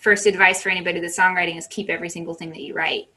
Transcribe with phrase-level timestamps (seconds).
[0.00, 3.08] first advice for anybody that's songwriting is keep every single thing that you write.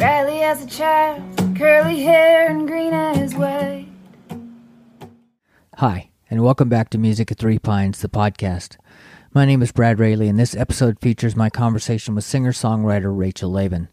[0.00, 1.22] Riley as a child,
[1.56, 3.88] curly hair and green eyes white.
[5.78, 8.76] Hi, and welcome back to Music at Three Pines, the podcast.
[9.32, 13.50] My name is Brad Rayleigh, and this episode features my conversation with singer songwriter Rachel
[13.50, 13.88] Laban.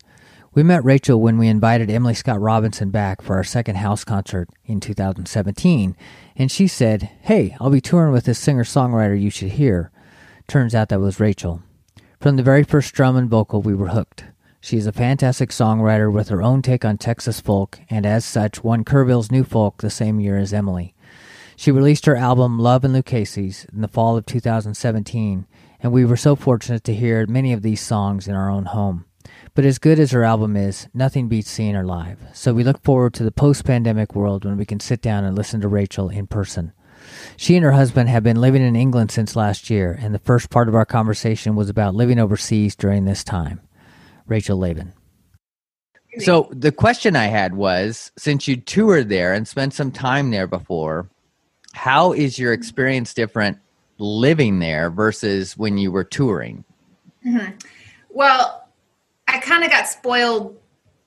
[0.53, 4.49] We met Rachel when we invited Emily Scott Robinson back for our second house concert
[4.65, 5.95] in 2017,
[6.35, 9.91] and she said, Hey, I'll be touring with this singer songwriter you should hear.
[10.49, 11.63] Turns out that was Rachel.
[12.19, 14.25] From the very first drum and vocal, we were hooked.
[14.59, 18.61] She is a fantastic songwriter with her own take on Texas folk, and as such,
[18.61, 20.93] won Kerrville's New Folk the same year as Emily.
[21.55, 25.47] She released her album Love and Lucchese's in the fall of 2017,
[25.79, 29.05] and we were so fortunate to hear many of these songs in our own home.
[29.53, 32.19] But as good as her album is, nothing beats seeing her live.
[32.33, 35.35] So we look forward to the post pandemic world when we can sit down and
[35.35, 36.73] listen to Rachel in person.
[37.35, 40.49] She and her husband have been living in England since last year, and the first
[40.49, 43.61] part of our conversation was about living overseas during this time.
[44.27, 44.93] Rachel Laban.
[46.19, 50.47] So the question I had was since you toured there and spent some time there
[50.47, 51.09] before,
[51.73, 53.57] how is your experience different
[53.97, 56.65] living there versus when you were touring?
[57.25, 57.55] Mm-hmm.
[58.09, 58.70] Well, I
[59.41, 60.57] kind of got spoiled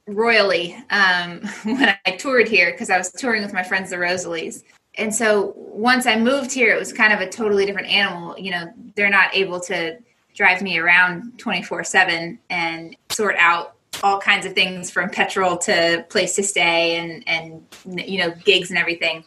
[0.06, 4.62] royally um, when I toured here because I was touring with my friends, the Rosalees.
[4.96, 8.38] And so once I moved here, it was kind of a totally different animal.
[8.38, 9.98] You know, they're not able to
[10.34, 16.04] drive me around 24 7 and sort out all kinds of things from petrol to
[16.10, 19.24] place to stay and, and, you know, gigs and everything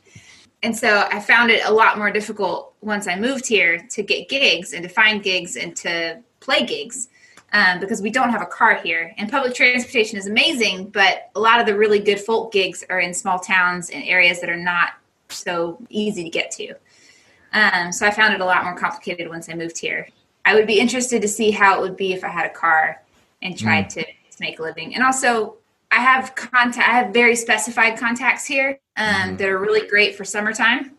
[0.64, 4.28] and so I found it a lot more difficult once I moved here to get
[4.28, 7.10] gigs and to find gigs and to play gigs
[7.54, 9.14] um, because we don't have a car here.
[9.18, 13.00] And public transportation is amazing, but a lot of the really good folk gigs are
[13.00, 14.94] in small towns and areas that are not
[15.30, 16.74] so easy to get to.
[17.54, 20.08] Um, so I found it a lot more complicated once I moved here.
[20.46, 23.02] I would be interested to see how it would be if I had a car
[23.42, 23.90] and tried mm.
[23.90, 24.96] to, to make a living.
[24.96, 25.56] And also,
[25.92, 26.90] I have contact.
[26.90, 29.36] I have very specified contacts here um, mm-hmm.
[29.38, 30.92] that are really great for summertime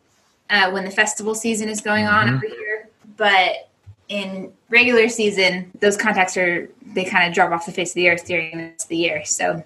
[0.50, 2.36] uh, when the festival season is going on mm-hmm.
[2.36, 2.88] every year.
[3.16, 3.67] But
[4.08, 8.08] in regular season, those contacts are they kind of drop off the face of the
[8.08, 9.24] earth during the year.
[9.24, 9.62] So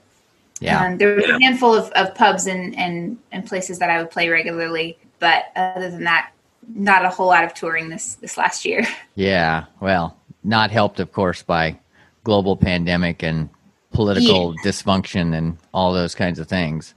[0.60, 3.98] yeah, um, there was a handful of, of pubs and, and and places that I
[3.98, 4.98] would play regularly.
[5.18, 6.32] But other than that,
[6.74, 8.86] not a whole lot of touring this this last year.
[9.14, 11.78] Yeah, well, not helped, of course, by
[12.24, 13.50] global pandemic and
[13.92, 14.70] political yeah.
[14.70, 16.94] dysfunction and all those kinds of things.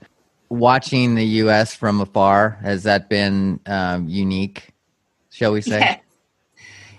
[0.48, 1.74] Watching the U.S.
[1.74, 4.72] from afar has that been um, unique?
[5.30, 5.78] Shall we say?
[5.78, 5.98] Yeah.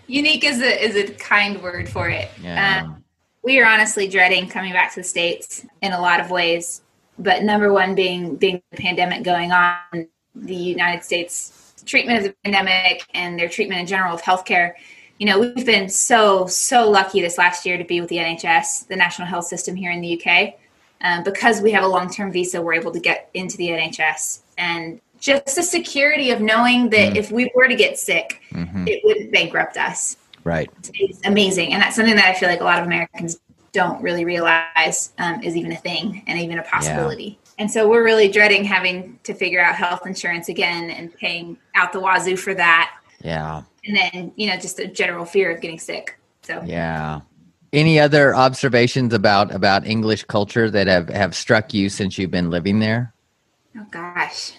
[0.07, 2.29] Unique is a is a kind word for it.
[2.41, 2.83] Yeah.
[2.83, 3.03] Um,
[3.43, 6.81] we are honestly dreading coming back to the states in a lot of ways,
[7.19, 12.35] but number one being being the pandemic going on, the United States treatment of the
[12.43, 14.73] pandemic and their treatment in general of healthcare
[15.17, 18.87] you know, we've been so, so lucky this last year to be with the NHS,
[18.87, 20.55] the National Health System here in the UK.
[21.01, 24.41] Um, because we have a long term visa, we're able to get into the NHS.
[24.57, 28.87] And just the security of knowing that mm if we were to get sick, mm-hmm.
[28.87, 30.17] it wouldn't bankrupt us.
[30.43, 30.69] Right.
[30.93, 31.73] It's amazing.
[31.73, 33.39] And that's something that I feel like a lot of Americans
[33.71, 37.39] don't really realize um, is even a thing and even a possibility.
[37.41, 37.51] Yeah.
[37.59, 41.91] And so we're really dreading having to figure out health insurance again and paying out
[41.91, 42.93] the wazoo for that.
[43.23, 47.21] Yeah and then you know just a general fear of getting sick so yeah
[47.73, 52.49] any other observations about about english culture that have have struck you since you've been
[52.49, 53.13] living there
[53.77, 54.53] oh gosh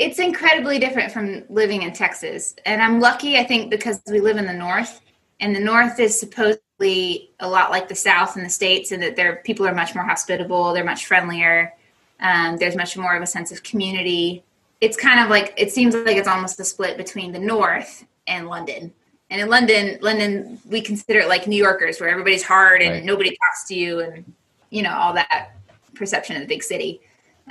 [0.00, 4.36] it's incredibly different from living in texas and i'm lucky i think because we live
[4.36, 5.00] in the north
[5.40, 9.14] and the north is supposedly a lot like the south in the states and that
[9.14, 11.72] their people are much more hospitable they're much friendlier
[12.20, 14.42] um, there's much more of a sense of community
[14.80, 18.48] it's kind of like it seems like it's almost a split between the north and
[18.48, 18.92] London.
[19.28, 23.04] And in London, London, we consider it like New Yorkers, where everybody's hard and right.
[23.04, 24.32] nobody talks to you, and
[24.70, 25.52] you know all that
[25.94, 27.00] perception of the big city.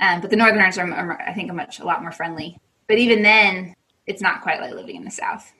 [0.00, 2.58] Um, but the Northerners are, are, I think, a much a lot more friendly.
[2.86, 3.74] But even then,
[4.06, 5.52] it's not quite like living in the South.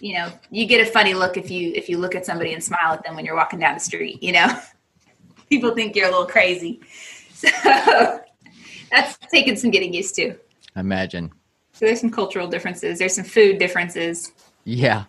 [0.00, 2.62] You know, you get a funny look if you if you look at somebody and
[2.62, 4.22] smile at them when you're walking down the street.
[4.22, 4.58] You know,
[5.50, 6.80] people think you're a little crazy.
[7.34, 8.20] So
[8.92, 10.36] that's taken some getting used to.
[10.76, 11.32] Imagine.
[11.72, 12.98] So there's some cultural differences.
[12.98, 14.32] There's some food differences.
[14.64, 15.04] Yeah.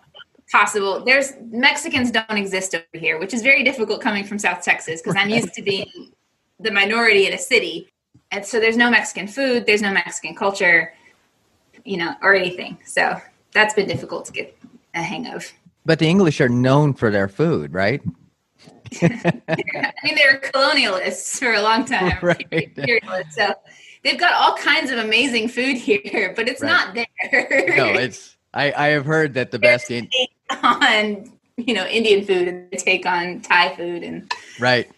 [0.52, 1.04] Possible.
[1.04, 5.16] There's Mexicans don't exist over here, which is very difficult coming from South Texas because
[5.16, 6.12] I'm used to being
[6.60, 7.93] the minority in a city.
[8.34, 10.92] And so there's no Mexican food, there's no Mexican culture,
[11.86, 12.80] you know, or anything.
[12.84, 13.22] So
[13.54, 14.58] that's been difficult to get
[14.96, 15.46] a hang of.
[15.86, 18.02] But the English are known for their food, right?
[19.04, 22.18] I mean, they were colonialists for a long time.
[22.24, 22.72] right.
[23.30, 23.54] So
[24.04, 26.70] they've got all kinds of amazing food here, but it's Right.
[26.70, 27.76] not there.
[27.78, 30.10] No, it's I, I have heard that the best in
[30.64, 34.90] on you know Indian food and take on Thai food and right.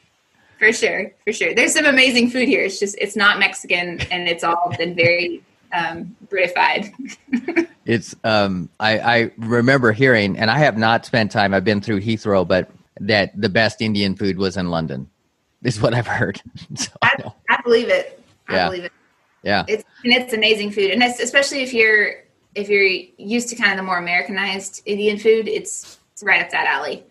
[0.59, 1.53] For sure, for sure.
[1.53, 2.63] There's some amazing food here.
[2.63, 5.43] It's just it's not Mexican and it's all been very
[5.73, 6.91] um, Britified.
[7.85, 12.01] It's um I, I remember hearing and I have not spent time, I've been through
[12.01, 15.07] Heathrow, but that the best Indian food was in London.
[15.63, 16.41] Is what I've heard.
[16.75, 17.11] So, I
[17.47, 18.23] I, believe it.
[18.47, 18.65] I Yeah.
[18.69, 18.91] believe it.
[19.43, 19.65] yeah.
[19.67, 22.23] It's and it's amazing food, and it's, especially if you're
[22.55, 22.81] if you're
[23.17, 27.03] used to kind of the more Americanized Indian food, it's right up that alley.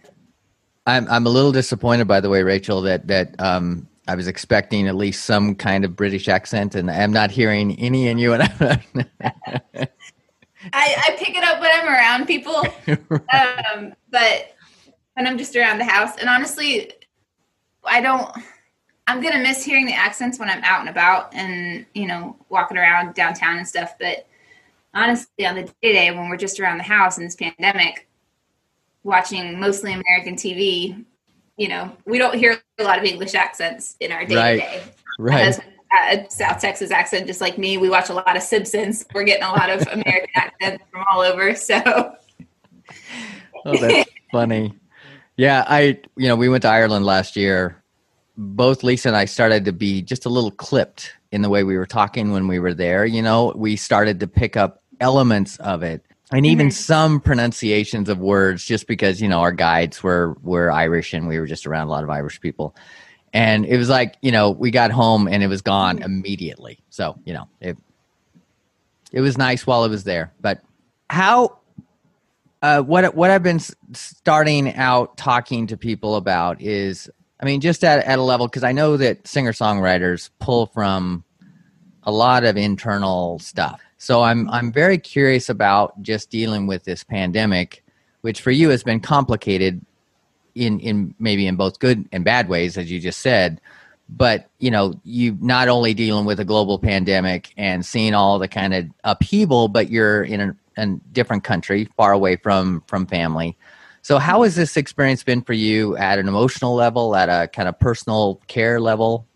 [0.87, 4.87] I'm I'm a little disappointed by the way, Rachel, that that um I was expecting
[4.87, 8.43] at least some kind of British accent and I'm not hearing any in you and
[10.73, 12.67] I, I pick it up when I'm around people,
[13.33, 14.55] um, but
[15.15, 16.93] when I'm just around the house, and honestly,
[17.85, 18.31] I don't.
[19.07, 22.79] I'm gonna miss hearing the accents when I'm out and about, and you know, walking
[22.79, 23.95] around downtown and stuff.
[23.99, 24.27] But
[24.95, 28.09] honestly, on the day to day, when we're just around the house in this pandemic,
[29.05, 31.05] watching mostly American TV,
[31.57, 34.83] you know, we don't hear a lot of English accents in our day to day.
[35.19, 35.59] right.
[36.11, 37.79] A South Texas accent, just like me.
[37.79, 39.07] We watch a lot of Simpsons.
[39.15, 41.55] We're getting a lot of American accents from all over.
[41.55, 42.17] So
[43.65, 44.75] Oh, that's funny.
[45.37, 47.83] Yeah, I you know, we went to Ireland last year.
[48.37, 51.77] Both Lisa and I started to be just a little clipped in the way we
[51.77, 53.07] were talking when we were there.
[53.07, 56.05] You know, we started to pick up elements of it.
[56.35, 56.73] And even Mhm.
[56.73, 61.39] some pronunciations of words just because, you know, our guides were were Irish and we
[61.39, 62.75] were just around a lot of Irish people.
[63.33, 66.81] And it was like, you know, we got home and it was gone immediately.
[66.91, 67.79] So, you know, it
[69.13, 70.33] it was nice while it was there.
[70.41, 70.61] But
[71.09, 71.59] how
[72.63, 73.61] uh, what what I've been
[73.93, 77.11] starting out talking to people about is,
[77.41, 81.25] I mean, just at at a level because I know that singer songwriters pull from
[82.05, 83.81] a lot of internal stuff.
[84.05, 87.83] So I'm I'm very curious about just dealing with this pandemic,
[88.21, 89.81] which for you has been complicated
[90.55, 93.63] in in maybe in both good and bad ways, as you just said.
[94.11, 98.47] But you know, you not only dealing with a global pandemic and seeing all the
[98.47, 103.57] kind of upheaval, but you're in a, a different country, far away from from family.
[104.03, 107.71] So, how has this experience been for you at an emotional level, at a kind
[107.71, 109.27] of personal care level?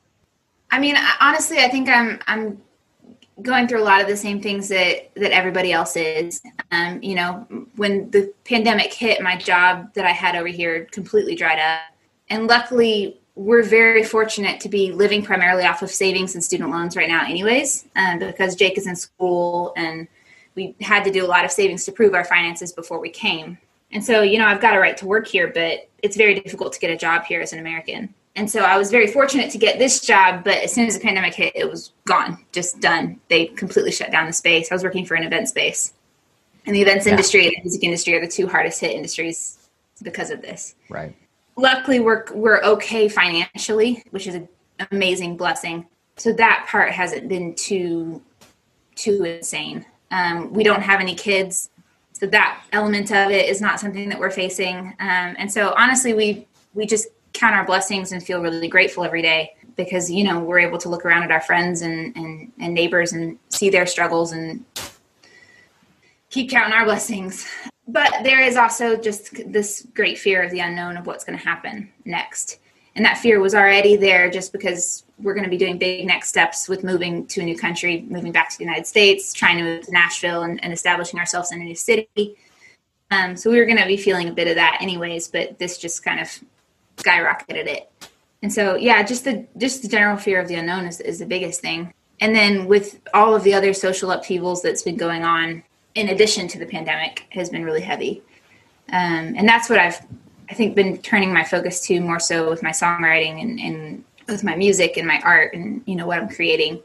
[0.71, 2.61] I mean, honestly, I think I'm I'm
[3.43, 6.41] going through a lot of the same things that that everybody else is.
[6.73, 7.47] Um, you know,
[7.77, 11.83] when the pandemic hit, my job that I had over here completely dried up,
[12.31, 16.97] and luckily, we're very fortunate to be living primarily off of savings and student loans
[16.97, 20.09] right now, anyways, um, because Jake is in school and
[20.57, 23.57] we had to do a lot of savings to prove our finances before we came.
[23.93, 26.73] And so, you know, I've got a right to work here, but it's very difficult
[26.73, 28.13] to get a job here as an American.
[28.39, 31.03] And so I was very fortunate to get this job, but as soon as the
[31.03, 33.19] pandemic hit, it was gone, just done.
[33.29, 34.71] They completely shut down the space.
[34.71, 35.93] I was working for an event space.
[36.65, 37.13] And the events Yeah.
[37.13, 39.59] industry and the music industry are the two hardest hit industries
[40.05, 40.77] because of this.
[40.89, 41.17] Right.
[41.57, 44.49] Luckily, we're we're okay financially, which is an
[44.93, 45.87] amazing blessing.
[46.17, 48.23] So that part hasn't been too
[48.95, 49.85] too insane.
[50.13, 51.71] Um, we don't have any kids,
[52.13, 54.95] so that element of it is not something that we're facing.
[55.01, 57.09] Um, and so honestly, we we just
[57.39, 60.89] count our blessings and feel really grateful every day because you know we're able to
[60.89, 64.65] look around at our friends and and, and neighbors and see their struggles and
[66.31, 67.47] keep counting our blessings.
[67.87, 71.45] But there is also just this great fear of the unknown of what's going to
[71.45, 72.59] happen next.
[72.95, 76.29] And that fear was already there just because we're going to be doing big next
[76.29, 79.63] steps with moving to a new country, moving back to the United States, trying to
[79.63, 82.37] move to Nashville and, and establishing ourselves in a new city.
[83.11, 85.79] Um, so we were going to be feeling a bit of that anyways, but this
[85.79, 86.29] just kind of
[86.99, 87.91] skyrocketed it.
[88.43, 91.27] And so, yeah, just the just the general fear of the unknown is, is the
[91.27, 91.93] biggest thing.
[92.21, 95.63] And then with all of the other social upheavals that's been going on,
[95.95, 98.23] in addition to the pandemic, has been really heavy.
[98.91, 100.01] Um, and that's what I've,
[100.51, 104.45] I think, been turning my focus to more so with my songwriting and, and with
[104.45, 106.81] my music and my art and you know what I'm creating,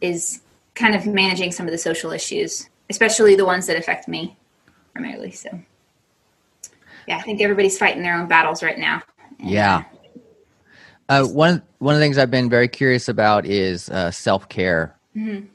[0.00, 0.40] is
[0.74, 4.36] kind of managing some of the social issues, especially the ones that affect me
[4.92, 5.30] primarily.
[5.30, 5.48] So,
[7.06, 9.02] yeah, I think everybody's fighting their own battles right now.
[9.38, 9.84] Yeah.
[11.08, 14.94] Uh, one one of the things I've been very curious about is uh, self care.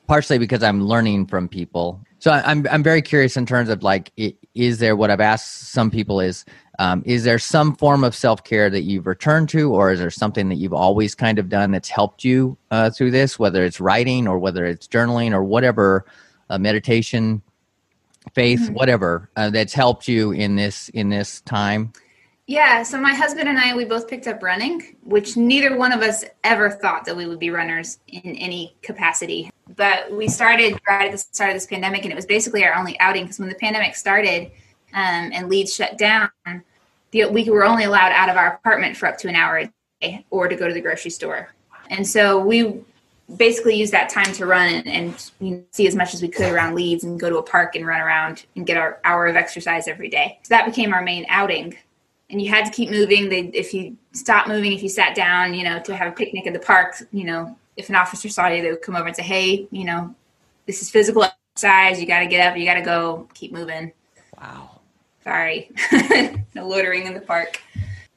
[0.07, 3.83] Partially because I'm learning from people, so I, I'm I'm very curious in terms of
[3.83, 4.11] like,
[4.55, 6.45] is there what I've asked some people is,
[6.79, 10.09] um, is there some form of self care that you've returned to, or is there
[10.09, 13.79] something that you've always kind of done that's helped you uh, through this, whether it's
[13.79, 16.05] writing or whether it's journaling or whatever,
[16.49, 17.41] uh, meditation,
[18.33, 21.91] faith, whatever uh, that's helped you in this in this time?
[22.47, 26.01] Yeah, so my husband and I, we both picked up running, which neither one of
[26.01, 29.49] us ever thought that we would be runners in any capacity.
[29.75, 32.73] But we started right at the start of this pandemic, and it was basically our
[32.73, 34.51] only outing because when the pandemic started
[34.93, 36.29] um, and Leeds shut down,
[37.11, 39.71] the, we were only allowed out of our apartment for up to an hour a
[40.01, 41.53] day or to go to the grocery store.
[41.89, 42.81] And so we
[43.37, 46.27] basically used that time to run and, and you know, see as much as we
[46.27, 49.27] could around Leeds and go to a park and run around and get our hour
[49.27, 50.39] of exercise every day.
[50.43, 51.77] So that became our main outing
[52.31, 53.29] and you had to keep moving.
[53.29, 56.45] They, if you stopped moving, if you sat down, you know, to have a picnic
[56.45, 59.15] in the park, you know, if an officer saw you, they would come over and
[59.15, 60.15] say, "Hey, you know,
[60.65, 61.99] this is physical exercise.
[61.99, 62.57] You got to get up.
[62.57, 63.27] You got to go.
[63.33, 63.91] Keep moving."
[64.39, 64.79] Wow.
[65.23, 65.69] Sorry,
[66.55, 67.61] no loitering in the park.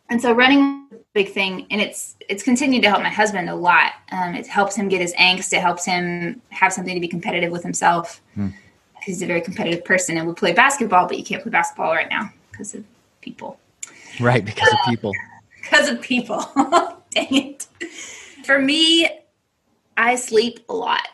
[0.09, 3.51] And so running was a big thing, and it's it's continued to help my husband
[3.51, 3.93] a lot.
[4.11, 5.53] Um, it helps him get his angst.
[5.53, 8.23] It helps him have something to be competitive with himself.
[8.35, 8.49] Hmm.
[9.03, 12.09] He's a very competitive person, and we play basketball, but you can't play basketball right
[12.09, 12.85] now because of
[13.21, 13.59] people.
[14.21, 15.13] Right, because of people.
[15.63, 16.39] because of people.
[17.11, 17.67] Dang it.
[18.45, 19.09] For me,
[19.97, 21.07] I sleep a lot.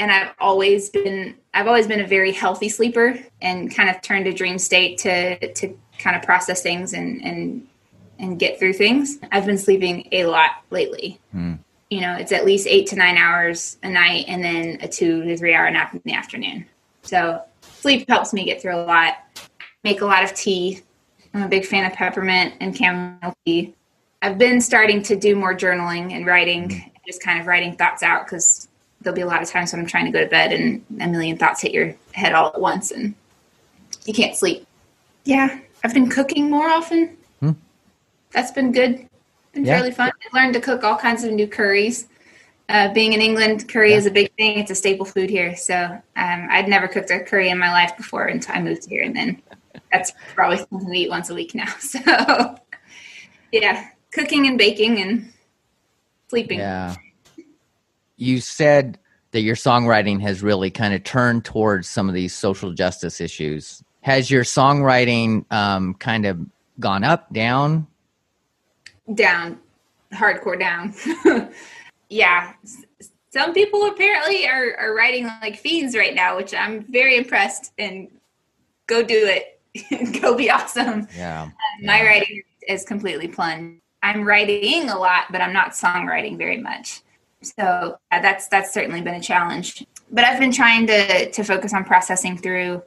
[0.00, 4.28] And I've always been I've always been a very healthy sleeper and kind of turned
[4.28, 7.66] a dream state to to kind of process things and and
[8.20, 9.18] and get through things.
[9.32, 11.18] I've been sleeping a lot lately.
[11.32, 11.54] Hmm.
[11.90, 15.24] You know, it's at least eight to nine hours a night and then a two
[15.24, 16.66] to three hour nap in the afternoon.
[17.02, 19.14] So sleep helps me get through a lot.
[19.82, 20.82] Make a lot of tea
[21.34, 23.74] I'm a big fan of peppermint and chamomile tea.
[24.22, 26.88] I've been starting to do more journaling and writing, mm-hmm.
[27.06, 28.68] just kind of writing thoughts out because
[29.00, 31.06] there'll be a lot of times when I'm trying to go to bed and a
[31.06, 33.14] million thoughts hit your head all at once and
[34.06, 34.66] you can't sleep.
[35.24, 37.16] Yeah, I've been cooking more often.
[37.40, 37.52] Hmm.
[38.32, 39.06] That's been good.
[39.52, 39.76] Been yeah.
[39.76, 40.10] fairly fun.
[40.10, 42.08] I learned to cook all kinds of new curries.
[42.68, 43.96] Uh, being in England, curry yeah.
[43.96, 44.58] is a big thing.
[44.58, 45.56] It's a staple food here.
[45.56, 45.74] So
[46.16, 49.16] um, I'd never cooked a curry in my life before until I moved here, and
[49.16, 49.40] then
[49.92, 51.72] that's probably something we eat once a week now.
[51.80, 51.98] So
[53.52, 55.32] yeah, cooking and baking and
[56.28, 56.58] sleeping.
[56.58, 56.96] Yeah.
[58.16, 58.98] You said
[59.30, 63.82] that your songwriting has really kind of turned towards some of these social justice issues.
[64.02, 66.38] Has your songwriting um, kind of
[66.80, 67.86] gone up, down?
[69.14, 69.58] Down,
[70.12, 70.94] hardcore down.
[72.08, 72.52] yeah.
[73.30, 78.08] Some people apparently are, are writing like fiends right now, which I'm very impressed and
[78.86, 79.57] go do it
[80.20, 81.08] go be awesome.
[81.16, 81.42] Yeah.
[81.42, 83.80] Um, my writing is completely plunged.
[84.02, 87.02] I'm writing a lot, but I'm not songwriting very much.
[87.42, 89.84] So uh, that's that's certainly been a challenge.
[90.10, 92.82] But I've been trying to to focus on processing through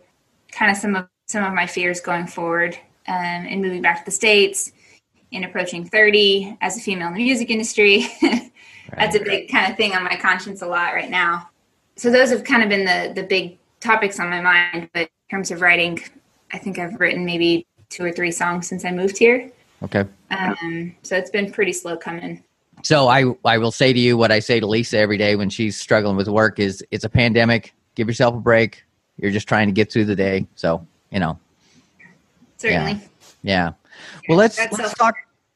[0.52, 4.06] kind of some of some of my fears going forward um, and moving back to
[4.06, 4.74] the states
[5.32, 8.06] in approaching 30 as a female in the music industry.
[8.98, 11.50] that's a big kind of thing on my conscience a lot right now.
[11.96, 14.90] So those have kind of been the the big topics on my mind.
[14.94, 16.00] But in terms of writing,
[16.54, 19.52] I think I've written maybe two or three songs since I moved here.
[19.84, 20.06] Okay.
[20.30, 22.44] Um, so it's been pretty slow coming.
[22.84, 25.50] So I I will say to you what I say to Lisa every day when
[25.50, 27.74] she's struggling with work is it's a pandemic.
[27.96, 28.84] Give yourself a break.
[29.18, 30.48] You're just trying to get through the day.
[30.56, 31.38] So you know.
[32.58, 32.94] Certainly.
[32.94, 33.00] Yeah.
[33.44, 33.72] yeah.
[34.30, 35.16] Well, let's That's let's so talk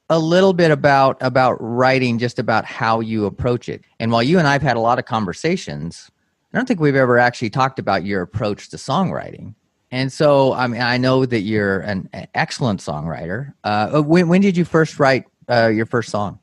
[0.10, 3.84] a little bit about about writing, just about how you approach it.
[4.00, 6.12] And while you and I've had a lot of conversations,
[6.54, 9.56] I don't think we've ever actually talked about your approach to songwriting.
[9.96, 13.54] And so, I mean, I know that you're an excellent songwriter.
[13.64, 16.38] Uh, when, when did you first write uh, your first song?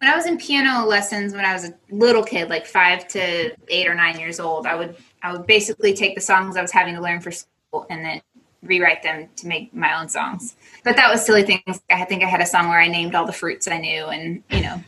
[0.00, 3.54] When I was in piano lessons, when I was a little kid, like five to
[3.68, 6.72] eight or nine years old, I would I would basically take the songs I was
[6.72, 8.20] having to learn for school and then
[8.64, 10.56] rewrite them to make my own songs.
[10.82, 11.80] But that was silly things.
[11.88, 14.42] I think I had a song where I named all the fruits I knew, and
[14.50, 14.82] you know,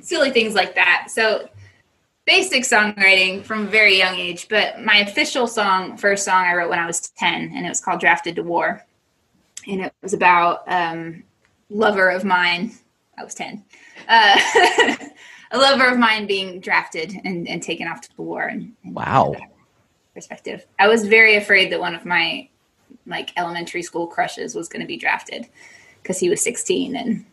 [0.00, 1.08] silly things like that.
[1.10, 1.50] So
[2.24, 6.70] basic songwriting from a very young age, but my official song, first song I wrote
[6.70, 8.84] when I was 10, and it was called Drafted to War.
[9.66, 11.24] And it was about um,
[11.70, 12.72] lover of mine.
[13.18, 13.64] I was 10.
[14.08, 14.40] Uh,
[15.52, 18.42] a lover of mine being drafted and, and taken off to the war.
[18.44, 19.34] And, and wow.
[20.14, 20.66] Perspective.
[20.78, 22.48] I was very afraid that one of my
[23.06, 25.48] like elementary school crushes was going to be drafted
[26.02, 27.24] because he was 16 and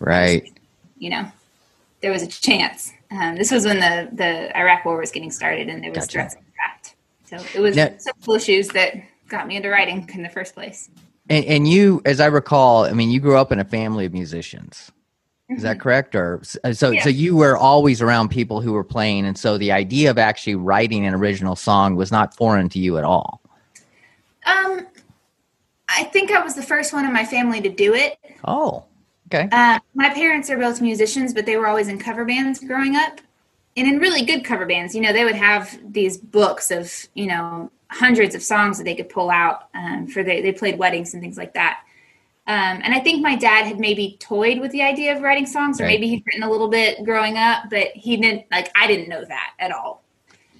[0.00, 0.50] right.
[0.98, 1.32] You know,
[2.00, 5.68] there was a chance um, this was when the, the Iraq War was getting started,
[5.68, 6.12] and there was gotcha.
[6.12, 6.94] threats of draft.
[7.24, 8.94] So it was now, social issues that
[9.28, 10.90] got me into writing in the first place.
[11.28, 14.12] And, and, you, as I recall, I mean, you grew up in a family of
[14.12, 14.92] musicians.
[15.48, 15.82] Is that mm-hmm.
[15.82, 16.14] correct?
[16.14, 20.10] Or so, so you were always around people who were playing, and so the idea
[20.10, 23.42] of actually writing an original song was not foreign to you at all.
[24.46, 24.86] Um,
[25.88, 28.18] I think I was the first one in my family to do it.
[28.44, 28.84] Oh,
[29.32, 29.48] Okay.
[29.50, 33.20] Uh, my parents are both musicians, but they were always in cover bands growing up,
[33.76, 34.94] and in really good cover bands.
[34.94, 38.94] You know, they would have these books of you know hundreds of songs that they
[38.94, 41.80] could pull out um, for they they played weddings and things like that.
[42.46, 45.80] Um, and I think my dad had maybe toyed with the idea of writing songs,
[45.80, 45.92] or Right.
[45.92, 49.24] maybe he'd written a little bit growing up, but he didn't like I didn't know
[49.24, 50.02] that at all.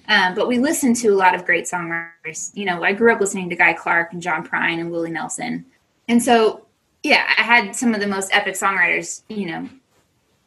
[0.07, 2.51] Um, but we listened to a lot of great songwriters.
[2.55, 5.65] You know, I grew up listening to Guy Clark and John Prine and Willie Nelson,
[6.07, 6.64] and so
[7.05, 9.21] yeah, I had some of the most epic songwriters.
[9.29, 9.69] You know,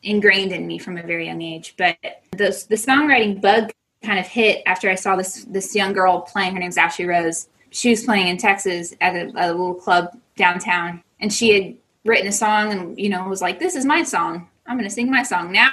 [0.03, 1.75] ingrained in me from a very young age.
[1.79, 1.97] But
[2.33, 3.71] the the songwriting bug
[4.03, 6.55] kind of hit after I saw this this young girl playing.
[6.55, 7.49] Her name's Ashley Rose.
[7.71, 12.27] She was playing in Texas at a, a little club downtown, and she had written
[12.27, 14.49] a song and you know was like, "This is my song.
[14.67, 15.71] I'm going to sing my song now."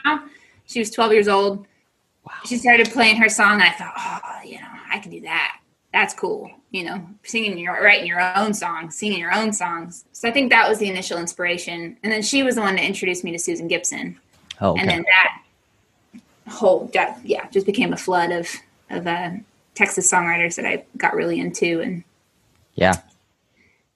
[0.68, 1.66] She was 12 years old.
[2.26, 2.34] Wow.
[2.46, 5.60] She started playing her song, and I thought, "Oh, you know, I can do that.
[5.96, 10.04] That's cool." You know, singing your writing your own songs, singing your own songs.
[10.12, 12.84] So I think that was the initial inspiration, and then she was the one that
[12.84, 14.20] introduced me to Susan Gibson
[14.62, 14.82] Oh, okay.
[14.82, 15.42] and then that
[16.48, 18.50] whole that yeah just became a flood of
[18.90, 19.32] of uh,
[19.74, 22.04] Texas songwriters that I got really into and
[22.76, 23.02] yeah.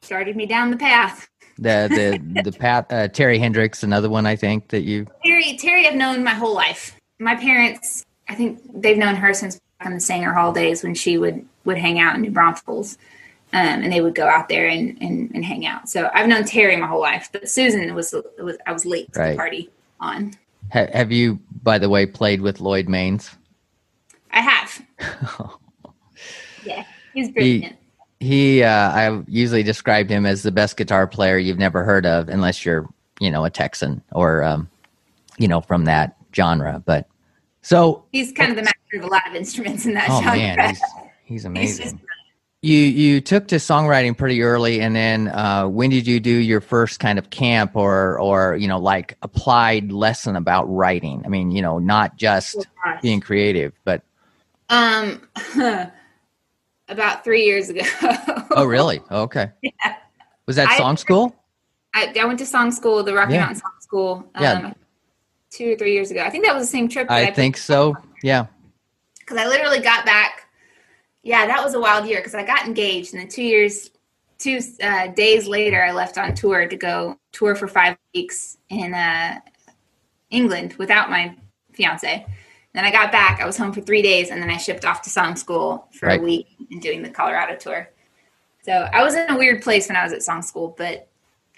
[0.02, 1.30] started me down the path.
[1.58, 5.86] The the the path uh, Terri Hendrix, another one I think that you Terri Terri
[5.86, 6.96] I've known my whole life.
[7.20, 11.18] My parents I think they've known her since in the Sanger Hall days when she
[11.18, 12.98] would would hang out in New Braunfels.
[13.52, 15.90] Um, and they would go out there and, and, and hang out.
[15.90, 19.20] So I've known Terri my whole life, but Susan was, was I was late to
[19.20, 20.36] the party on.
[20.72, 23.36] ha, have you by the way played with Lloyd Maines?
[24.32, 24.86] I have.
[26.64, 26.84] yeah,
[27.14, 27.76] he's brilliant.
[28.20, 32.30] He uh, I usually described him as the best guitar player you've never heard of,
[32.30, 32.88] unless you're
[33.20, 34.70] you know a Texan or um,
[35.40, 36.84] you know from that genre.
[36.86, 37.09] But
[37.70, 40.36] so He's kind of the master of a lot of instruments in that oh genre.
[40.38, 40.84] man, he's, he's
[41.26, 41.86] He's amazing.
[41.86, 41.96] just-
[42.62, 46.60] You you took to songwriting pretty early, and then uh, when did you do your
[46.60, 51.22] first kind of camp or or you know like applied lesson about writing?
[51.26, 54.02] I mean, you know, not just Oh, being creative, but
[54.70, 55.22] Um,
[56.90, 57.82] about three years ago.
[58.52, 59.00] oh really?
[59.12, 59.52] Okay.
[59.62, 59.72] Yeah.
[60.48, 61.36] Was that I- song school?
[61.94, 63.40] I, I went to song school, the Rocky Yeah.
[63.46, 64.74] Mountain Song School, um, Yeah.
[65.52, 66.22] Two or three years ago.
[66.22, 67.08] I think that was the same trip.
[67.08, 67.96] That I think so.
[68.24, 68.48] Yeah.
[69.20, 70.48] because I literally got back.
[71.24, 73.92] Yeah, that was a wild year because I got engaged, and then two years,
[74.38, 78.94] two uh, days later, I left on tour to go tour for five weeks in
[78.94, 79.40] uh,
[80.30, 81.36] England without my
[81.74, 82.26] fiance.
[82.74, 83.42] Then I got back.
[83.42, 86.06] I was home for three days, and then I shipped off to song school for
[86.08, 86.20] Right.
[86.20, 87.90] a week and doing the Colorado tour.
[88.64, 91.08] So I was in a weird place when I was at song school, but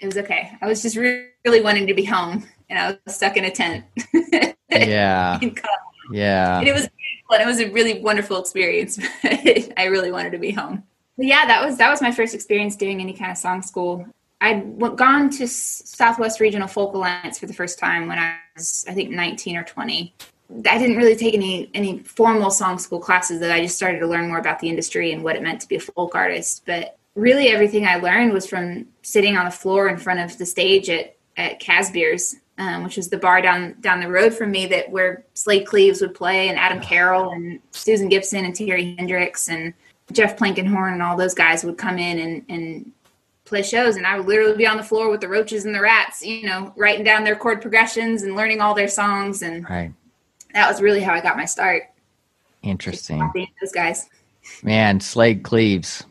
[0.00, 0.52] it was okay.
[0.60, 3.50] I was just re- really wanting to be home, and I was stuck in a
[3.50, 3.84] tent.
[4.70, 5.38] Yeah.
[6.10, 6.58] Yeah.
[6.58, 8.98] And it was beautiful, and it was a really wonderful experience.
[9.22, 10.82] But I really wanted to be home.
[11.16, 14.04] But yeah, that was that was my first experience doing any kind of song school.
[14.40, 18.92] I'd gone to Southwest Regional Folk Alliance for the first time when I was, I
[18.92, 20.12] think, 19 or 20.
[20.68, 23.40] I didn't really take any any formal song school classes.
[23.40, 25.68] That I just started to learn more about the industry and what it meant to
[25.68, 26.64] be a folk artist.
[26.66, 30.44] But really, everything I learned was from sitting on the floor in front of the
[30.44, 34.66] stage at at Casbeers, um, which was the bar down down the road from me
[34.66, 39.48] that where Slaid Cleaves would play and Adam Carroll and Susan Gibson and Terri Hendrix
[39.48, 39.74] and
[40.12, 42.92] Jeff Plankenhorn and all those guys would come in and, and
[43.44, 45.80] play shows and I would literally be on the floor with the roaches and the
[45.80, 49.92] rats, you know, writing down their chord progressions and learning all their songs and Right.
[50.54, 51.84] that was really how I got my start.
[52.62, 53.18] Interesting.
[53.60, 54.08] Those guys.
[54.62, 56.04] Man, Slaid Cleaves.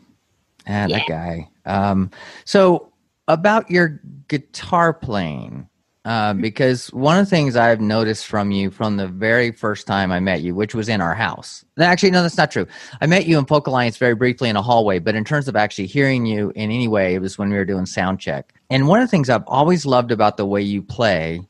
[0.66, 1.48] Ah, that guy.
[1.64, 2.10] Um,
[2.44, 2.92] so
[3.28, 5.68] about your guitar playing,
[6.04, 10.10] uh, because one of the things I've noticed from you from the very first time
[10.10, 11.64] I met you, which was in our house.
[11.78, 12.66] Actually, no, that's not true.
[13.00, 15.54] I met you in Folk Alliance very briefly in a hallway, but in terms of
[15.54, 18.52] actually hearing you in any way, it was when we were doing sound check.
[18.68, 21.46] And one of the things I've always loved about the way you play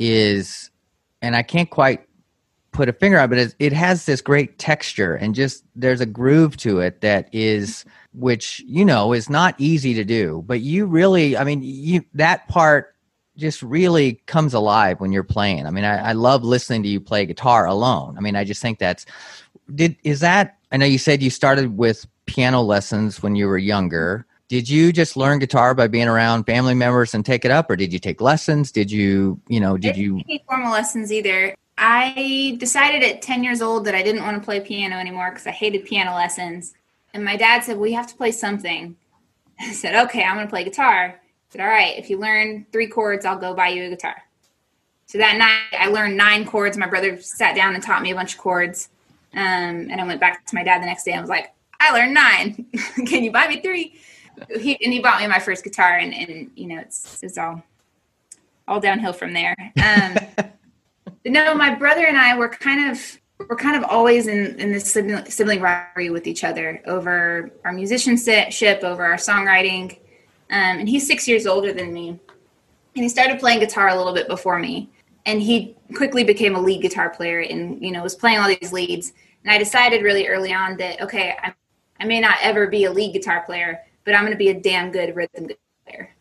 [0.00, 0.70] is,
[1.22, 2.06] and I can't quite
[2.72, 6.00] put a finger on, it, but it, it has this great texture and just there's
[6.00, 10.42] a groove to it that is, which you know is not easy to do.
[10.44, 12.95] But you really, I mean, you that part
[13.36, 15.66] just really comes alive when you're playing.
[15.66, 18.16] I mean, I, I love listening to you play guitar alone.
[18.16, 19.06] I mean, I just think that's
[19.74, 23.58] did is that I know you said you started with piano lessons when you were
[23.58, 24.26] younger.
[24.48, 27.74] Did you just learn guitar by being around family members and take it up, or
[27.74, 28.70] did you take lessons?
[28.70, 30.22] Did you, you know, I did didn't you?
[30.24, 31.54] take formal lessons either.
[31.78, 35.46] I decided at 10 years old that I didn't want to play piano anymore because
[35.46, 36.74] I hated piano lessons.
[37.12, 38.96] And my dad said, We have to play something.
[39.60, 41.20] I said, Okay, I'm going to play guitar.
[41.56, 44.22] Said, All right, if you learn three chords, I'll go buy you a guitar.
[45.06, 46.76] So that night, I learned nine chords.
[46.76, 48.90] My brother sat down and taught me a bunch of chords.
[49.32, 51.92] Um, and I went back to my dad the next day and was like, I
[51.92, 52.66] learned nine.
[53.06, 53.94] Can you buy me three?
[54.60, 57.62] He, and he bought me my first guitar, and, and you know, it's, it's all
[58.68, 59.54] all downhill from there.
[59.82, 60.18] Um,
[61.24, 64.92] no, my brother and I were kind of we're kind of always in in this
[64.92, 69.98] sibling, sibling rivalry with each other over our musicianship, over our songwriting.
[70.50, 72.08] Um, and he's six years older than me.
[72.10, 74.88] And he started playing guitar a little bit before me,
[75.26, 78.72] and he quickly became a lead guitar player, and you know was playing all these
[78.72, 79.12] leads.
[79.44, 81.52] And I decided really early on that okay, I,
[82.00, 84.60] I may not ever be a lead guitar player, but I'm going to be a
[84.60, 85.48] damn good rhythm
[85.84, 86.14] player.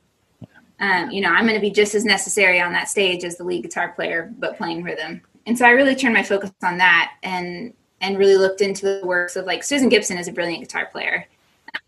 [0.80, 3.46] Um, you know, I'm going to be just as necessary on that stage as the
[3.46, 5.22] lead guitar player, but playing rhythm.
[5.46, 9.06] And so I really turned my focus on that, and and really looked into the
[9.06, 11.26] works of like Susan Gibson is a brilliant guitar player,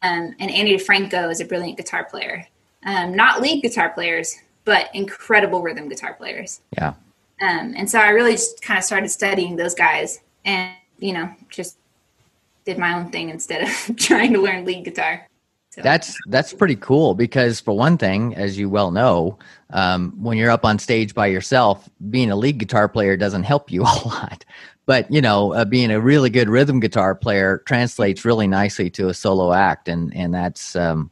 [0.01, 2.47] um, and Ani DiFranco is a brilliant guitar player.
[2.85, 6.61] Um, not lead guitar players, but incredible rhythm guitar players.
[6.77, 6.93] Yeah.
[7.41, 11.29] Um, and so I really just kind of started studying those guys, and you know,
[11.49, 11.77] just
[12.65, 15.27] did my own thing instead of trying to learn lead guitar.
[15.69, 15.81] So.
[15.83, 19.37] That's that's pretty cool because for one thing, as you well know,
[19.69, 23.71] um, when you're up on stage by yourself, being a lead guitar player doesn't help
[23.71, 24.43] you a lot
[24.87, 29.09] but you know uh, being a really good rhythm guitar player translates really nicely to
[29.09, 31.11] a solo act and and that's um,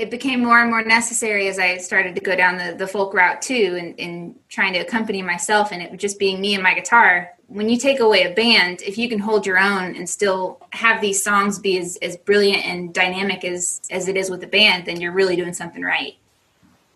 [0.00, 3.12] it became more and more necessary as I started to go down the, the folk
[3.12, 6.72] route too and, and trying to accompany myself and it just being me and my
[6.72, 7.32] guitar.
[7.48, 11.02] When you take away a band, if you can hold your own and still have
[11.02, 14.86] these songs be as, as brilliant and dynamic as, as it is with the band,
[14.86, 16.16] then you're really doing something right.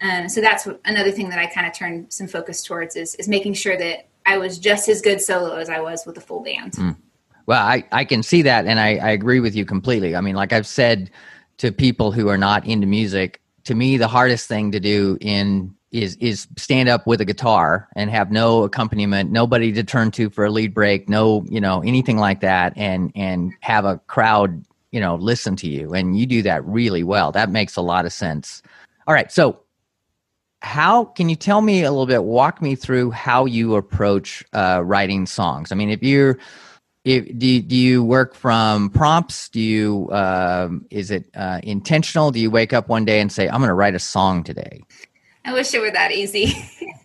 [0.01, 3.29] Um, so that's another thing that I kind of turned some focus towards is, is
[3.29, 6.43] making sure that I was just as good solo as I was with a full
[6.43, 6.73] band.
[6.73, 6.97] Mm.
[7.47, 10.17] Well, I, I can see that, and I, I agree with you completely.
[10.17, 11.11] I mean, like I've said
[11.59, 15.75] to people who are not into music, to me, the hardest thing to do in
[15.91, 20.29] is is stand up with a guitar and have no accompaniment, nobody to turn to
[20.29, 24.65] for a lead break, no, you know, anything like that, and and have a crowd,
[24.91, 27.31] you know, listen to you, and you do that really well.
[27.31, 28.63] That makes a lot of sense.
[29.07, 29.61] All right, so
[30.65, 34.81] how can you tell me a little bit walk me through how you approach uh,
[34.83, 35.71] writing songs?
[35.71, 36.39] I mean if you're
[37.05, 39.51] if, do, you, do you work from prompts?
[39.51, 42.31] Do you um, is it uh, intentional?
[42.31, 44.83] Do you wake up one day and say i'm going to write a song today
[45.45, 46.55] i wish it were that easy.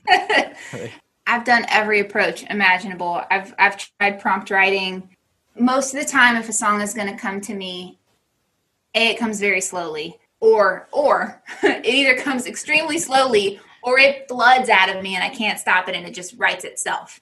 [1.27, 3.21] I've done every approach imaginable.
[3.29, 5.09] I've i've tried prompt writing.
[5.59, 7.99] Most of the time if a song is going to come to me
[8.95, 14.69] a it comes very slowly or or it either comes extremely slowly or it floods
[14.69, 17.19] out of me and I can't stop it and it just writes itself.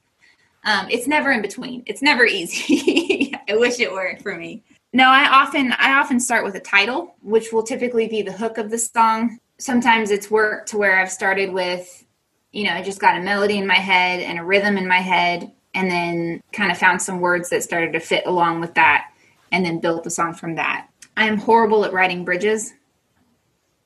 [0.63, 1.83] Um, it's never in between.
[1.85, 3.33] It's never easy.
[3.47, 4.63] I wish it were for me.
[4.93, 8.57] No, I often I often start with a title, which will typically be the hook
[8.57, 9.39] of the song.
[9.59, 12.05] Sometimes it's worked to where I've started with,
[12.51, 14.99] you know, I just got a melody in my head and a rhythm in my
[14.99, 19.11] head, and then kind of found some words that started to fit along with that,
[19.51, 20.87] and then built the song from that.
[21.17, 22.73] I am horrible at writing bridges.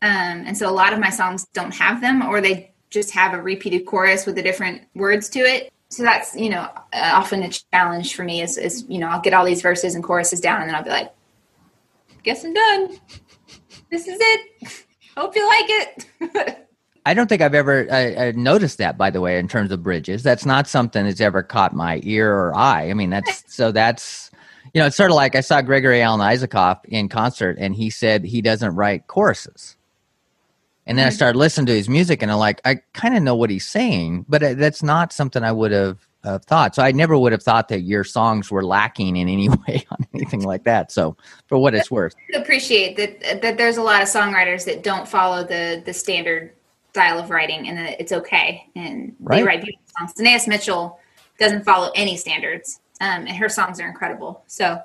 [0.01, 3.33] Um, and so a lot of my songs don't have them, or they just have
[3.33, 5.71] a repeated chorus with the different words to it.
[5.89, 6.61] So that's you know
[6.93, 8.41] uh, often a challenge for me.
[8.41, 10.83] Is is you know I'll get all these verses and choruses down, and then I'll
[10.83, 11.13] be like,
[12.23, 12.97] "Guess I'm done.
[13.89, 14.85] This is it.
[15.15, 16.67] Hope you like it."
[17.05, 20.21] I don't think I've ever uh, noticed that, by the way, in terms of bridges.
[20.21, 22.89] That's not something that's ever caught my ear or eye.
[22.89, 24.31] I mean, that's so that's
[24.73, 27.89] you know, it's sort of like I saw Gregory Alan Isakov in concert, and he
[27.89, 29.75] said he doesn't write choruses.
[30.87, 31.15] And then I mm-hmm.
[31.15, 34.25] started listening to his music, and I'm like, I kind of know what he's saying,
[34.27, 36.75] but uh, that's not something I would have uh, thought.
[36.75, 40.07] So I never would have thought that your songs were lacking in any way on
[40.13, 40.91] anything like that.
[40.91, 41.15] So
[41.47, 45.07] for what it's worth, I appreciate that that there's a lot of songwriters that don't
[45.07, 46.53] follow the the standard
[46.89, 49.37] style of writing, and that it's okay, and right.
[49.37, 50.13] they write beautiful songs.
[50.13, 50.99] Danae Mitchell
[51.39, 54.43] doesn't follow any standards, um, and her songs are incredible.
[54.47, 54.81] So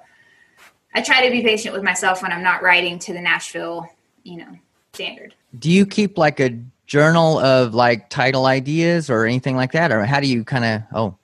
[0.94, 3.88] I try to be patient with myself when I'm not writing to the Nashville,
[4.24, 4.58] you know,
[4.96, 5.34] standard.
[5.58, 10.04] Do you keep like a journal of like title ideas or anything like that, or
[10.04, 10.82] how do you kind of?
[10.92, 11.16] Oh,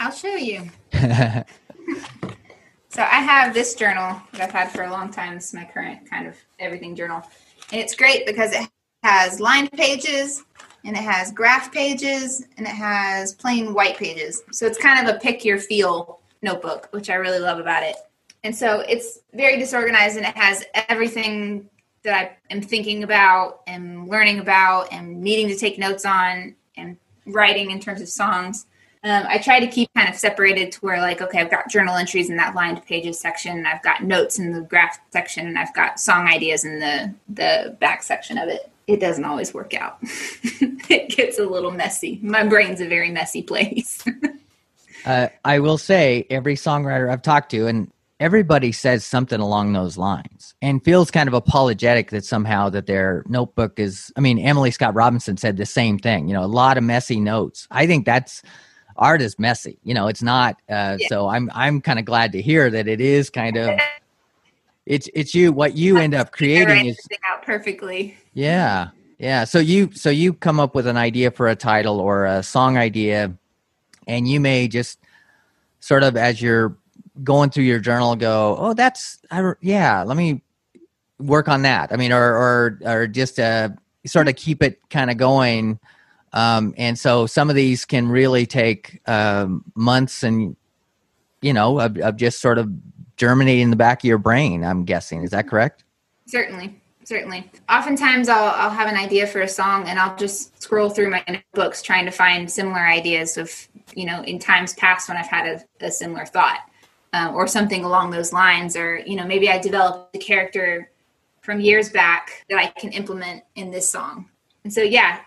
[0.00, 0.70] I'll show you.
[0.92, 1.02] so
[3.02, 5.34] I have this journal that I've had for a long time.
[5.34, 7.22] This is my current kind of everything journal,
[7.70, 8.66] and it's great because it
[9.02, 10.44] has lined pages
[10.84, 14.42] and it has graph pages and it has plain white pages.
[14.52, 17.96] So it's kind of a pick your feel notebook, which I really love about it.
[18.44, 21.68] And so it's very disorganized and it has everything
[22.04, 26.96] that I am thinking about and learning about and needing to take notes on and
[27.26, 28.66] writing in terms of songs.
[29.04, 31.96] Um, I try to keep kind of separated to where, like, okay, I've got journal
[31.96, 35.74] entries in that lined pages section, I've got notes in the graph section, and I've
[35.74, 38.70] got song ideas in the the back section of it.
[38.86, 39.98] It doesn't always work out.
[40.02, 42.20] it gets a little messy.
[42.22, 44.04] My brain's a very messy place.
[45.04, 47.90] uh, I will say, every songwriter I've talked to, and
[48.22, 53.24] everybody says something along those lines and feels kind of apologetic that somehow that their
[53.28, 56.78] notebook is i mean emily scott robinson said the same thing you know a lot
[56.78, 58.42] of messy notes i think that's
[58.96, 61.08] art is messy you know it's not uh, yeah.
[61.08, 63.78] so i'm i'm kind of glad to hear that it is kind of
[64.86, 66.98] it's it's you what you end up creating is
[67.30, 68.16] out perfectly.
[68.34, 68.88] Yeah.
[69.18, 69.44] Yeah.
[69.44, 72.76] So you so you come up with an idea for a title or a song
[72.76, 73.32] idea
[74.06, 74.98] and you may just
[75.80, 76.76] sort of as you're
[77.22, 80.42] going through your journal go, "Oh, that's I, yeah, let me
[81.18, 83.70] work on that." I mean or or or just uh
[84.06, 85.78] sort of keep it kind of going.
[86.32, 90.56] Um, and so some of these can really take um, months and
[91.42, 92.70] you know of, of just sort of
[93.16, 95.22] germinating in the back of your brain i'm guessing.
[95.22, 95.84] Is that correct?
[96.26, 96.80] Certainly.
[97.04, 97.50] Certainly.
[97.68, 101.42] Oftentimes I'll, I'll have an idea for a song and i'll just scroll through my
[101.52, 105.46] books trying to find similar ideas of you know in times past when i've had
[105.80, 106.60] a, a similar thought
[107.12, 110.90] uh, or something along those lines or you know maybe i developed a character
[111.40, 114.28] from years back that i can implement in this song
[114.64, 115.20] and so yeah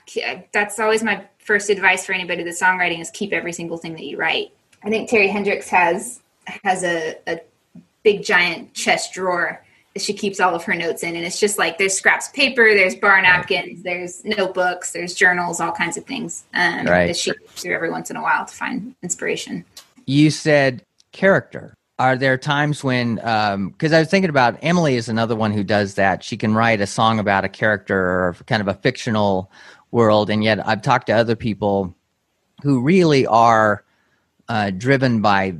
[0.52, 4.06] that's always my first advice for anybody with songwriting is keep every single thing that
[4.06, 4.52] you write
[4.84, 6.22] i think terri hendrix has
[6.64, 7.40] has a, a
[8.04, 9.62] big giant chest drawer
[9.96, 11.16] that she keeps all of her notes in.
[11.16, 15.60] And it's just like there's scraps of paper, there's bar napkins, there's notebooks, there's journals,
[15.60, 17.08] all kinds of things um, right.
[17.08, 19.66] that she goes through every once in a while to find inspiration.
[20.06, 20.84] You said
[21.16, 21.74] character.
[21.98, 25.64] Are there times when, because um, I was thinking about Emily is another one who
[25.64, 26.24] does that.
[26.24, 29.50] She can write a song about a character or kind of a fictional
[29.92, 30.30] world.
[30.30, 31.96] And yet I've talked to other people
[32.64, 33.86] who really are
[34.50, 35.56] uh, driven by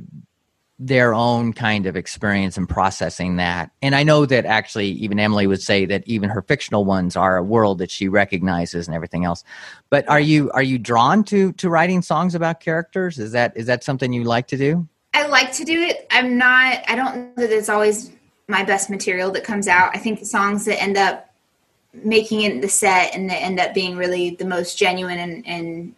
[0.78, 3.70] their own kind of experience and processing that.
[3.80, 7.38] And I know that actually even Emily would say that even her fictional ones are
[7.38, 9.42] a world that she recognizes and everything else.
[9.88, 13.18] But are you are you drawn to to writing songs about characters?
[13.18, 14.86] Is that is that something you like to do?
[15.16, 16.06] I like to do it.
[16.10, 18.10] I'm not I don't know that it's always
[18.48, 19.90] my best material that comes out.
[19.94, 21.32] I think the songs that end up
[21.94, 25.94] making it the set and that end up being really the most genuine and, and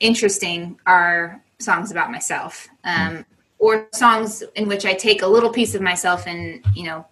[0.00, 2.68] interesting are songs about myself.
[2.82, 3.24] Um,
[3.60, 7.06] or songs in which I take a little piece of myself and you know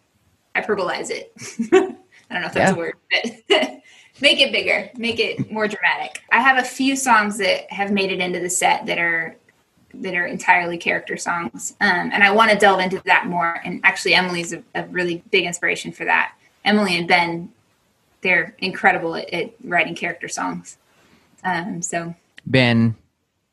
[0.56, 1.32] hyperbolize it.
[1.72, 2.74] I don't know if that's yeah.
[2.74, 3.22] a word, but
[4.20, 6.20] make it bigger, make it more dramatic.
[6.32, 9.36] I have a few songs that have made it into the set that are
[9.94, 13.60] that are entirely character songs, um, and I want to delve into that more.
[13.64, 16.34] And actually, Emily's a, a, really big inspiration for that.
[16.64, 17.50] Emily and Ben,
[18.20, 20.76] they're incredible at, at writing character songs.
[21.44, 22.14] Um, so
[22.46, 22.96] Ben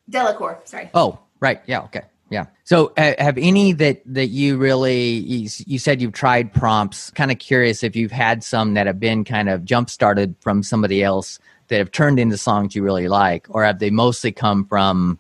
[0.10, 0.89] Delacour, sorry.
[0.93, 1.62] Oh, right.
[1.65, 1.82] Yeah.
[1.84, 2.02] Okay.
[2.30, 2.48] Yeah.
[2.63, 7.12] So, uh, have any that that you really you, you said you've tried prompts?
[7.12, 10.63] Kind of curious if you've had some that have been kind of jump started from
[10.63, 14.65] somebody else that have turned into songs you really like, or have they mostly come
[14.65, 15.19] from,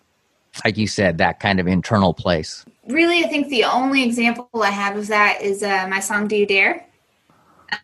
[0.63, 2.65] like you said, that kind of internal place?
[2.87, 6.35] Really, I think the only example I have of that is uh, my song "Do
[6.35, 6.85] You Dare."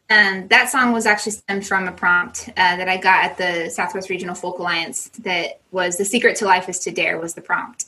[0.09, 3.69] And that song was actually stemmed from a prompt uh, that I got at the
[3.69, 5.09] Southwest Regional Folk Alliance.
[5.19, 7.85] That was "The secret to life is to dare" was the prompt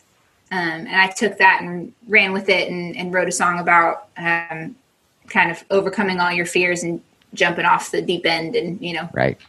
[0.54, 4.10] um, and I took that and ran with it and, and wrote a song about
[4.18, 4.76] um,
[5.28, 7.02] kind of overcoming all your fears and
[7.34, 9.40] jumping off the deep end and, you know, right.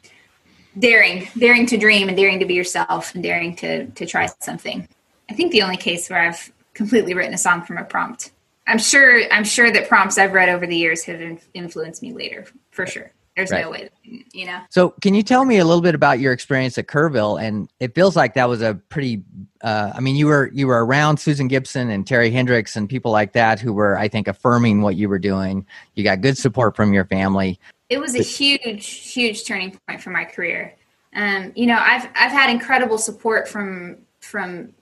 [0.78, 4.88] Daring, daring to dream and daring to be yourself and daring to, to try something.
[5.28, 8.32] I think the only case where I've completely written a song from a prompt.
[8.66, 11.20] I'm sure, I'm sure that prompts I've read over the years have
[11.52, 13.12] influenced me later for sure.
[13.36, 13.64] There's right.
[13.64, 13.88] no way,
[14.32, 14.60] you know.
[14.70, 17.42] So, can you tell me a little bit about your experience at Kerrville?
[17.42, 19.24] And it feels like that was a pretty.
[19.60, 23.10] Uh, I mean, you were you were around Susan Gibson and Terri Hendrix and people
[23.10, 25.66] like that who were, I think, affirming what you were doing.
[25.94, 27.58] You got good support from your family.
[27.88, 30.76] It was a huge, huge turning point for my career.
[31.16, 34.72] Um, you know, I've I've had incredible support from from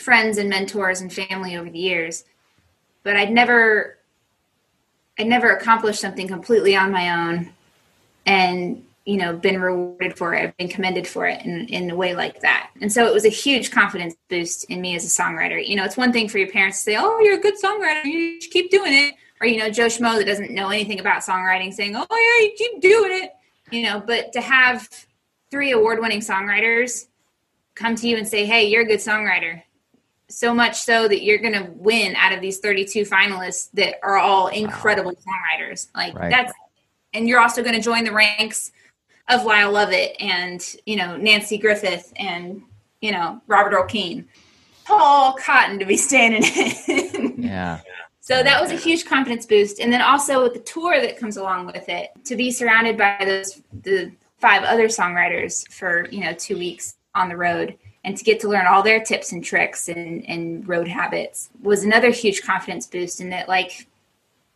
[0.00, 2.24] friends and mentors and family over the years,
[3.02, 3.98] but I'd never
[5.18, 7.52] I'd never accomplished something completely on my own
[8.26, 11.96] and you know been rewarded for it I've been commended for it in, in a
[11.96, 12.70] way like that.
[12.80, 15.66] And so it was a huge confidence boost in me as a songwriter.
[15.66, 18.04] You know it's one thing for your parents to say oh you're a good songwriter.
[18.04, 19.14] You should keep doing it.
[19.40, 22.54] Or you know joe schmo that doesn't know anything about songwriting saying oh yeah you
[22.56, 23.32] keep doing it.
[23.70, 24.88] You know but to have
[25.50, 27.06] three award-winning songwriters
[27.74, 29.62] come to you and say hey you're a good songwriter
[30.30, 34.16] so much so that you're going to win out of these 32 finalists that are
[34.16, 35.34] all incredible wow.
[35.34, 36.30] songwriters like right.
[36.30, 36.52] that's
[37.12, 38.72] and you're also going to join the ranks
[39.28, 42.62] of Lyle Lovett and you know Nanci Griffith and
[43.00, 44.28] you know Robert Earl Keen.
[44.84, 46.42] Paul Cotton to be standing
[46.88, 47.42] in.
[47.42, 47.80] yeah.
[48.20, 51.36] So that was a huge confidence boost, and then also with the tour that comes
[51.36, 56.32] along with it, to be surrounded by those the five other songwriters for you know
[56.32, 59.88] two weeks on the road, and to get to learn all their tips and tricks
[59.88, 63.86] and, and road habits was another huge confidence boost in that like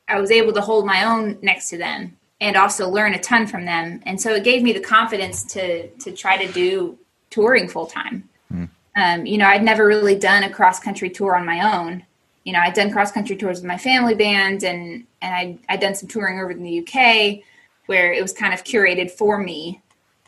[0.09, 3.47] i was able to hold my own next to them and also learn a ton
[3.47, 4.03] from them.
[4.05, 6.99] And so it gave me the confidence to to try to do
[7.31, 8.69] touring full time mm.
[8.97, 12.05] um, you know i'd never really done a cross country tour on my own.
[12.45, 15.81] You know i'd done cross country tours with my family band and and i'd, I'd
[15.81, 17.43] done some touring over in the uk
[17.87, 19.81] where it was kind of curated for me.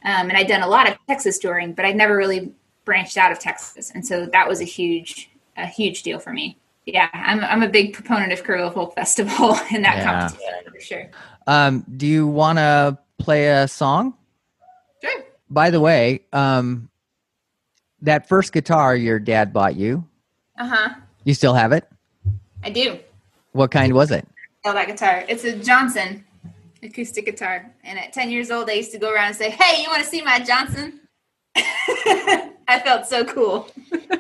[0.05, 2.53] Um, and i'd done a lot of texas touring but i'd never really
[2.87, 6.57] branched out of Texas, and so that was a huge a huge deal for me.
[6.87, 10.21] Yeah, I'm I'm a big proponent of Kerrville Folk Festival and that yeah.
[10.21, 11.11] competition for sure.
[11.47, 14.15] Um, do you want to play a song?
[15.03, 15.25] Sure.
[15.51, 16.89] By the way, um,
[18.01, 20.03] that first guitar your dad bought you.
[20.59, 20.95] Uh huh.
[21.25, 21.87] You still have it?
[22.63, 22.99] I do.
[23.53, 24.27] What kind was it?
[24.65, 25.25] Oh, that guitar.
[25.29, 26.25] It's a Johnson
[26.83, 27.71] acoustic guitar.
[27.85, 30.03] And at 10 years old, I used to go around and say, Hey, you want
[30.03, 31.01] to see my Johnson?
[32.69, 33.69] I felt so cool.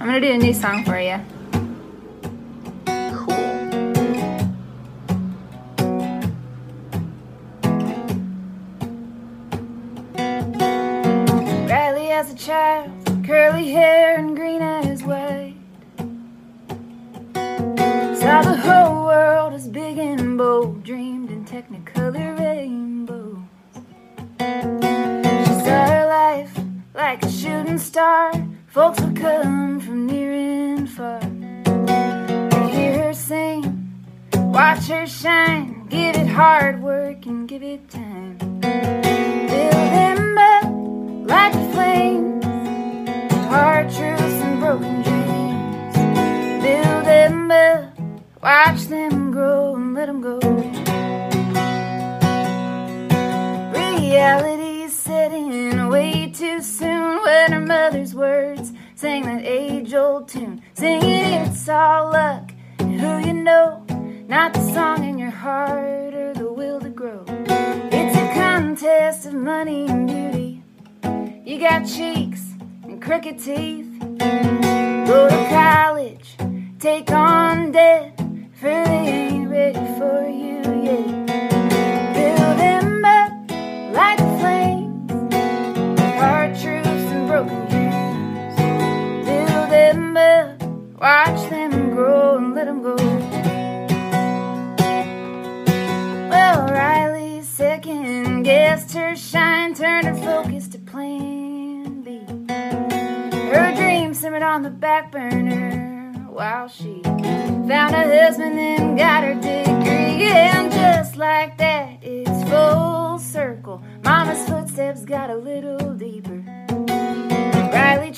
[0.00, 1.20] I'm going to do a new song for you.